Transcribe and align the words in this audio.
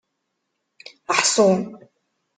Ḥṣu. 1.19 1.47